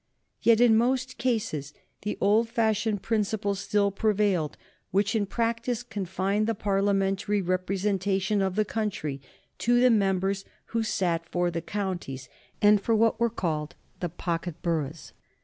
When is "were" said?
13.19-13.29